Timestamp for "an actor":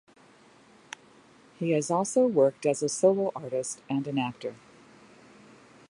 4.07-4.55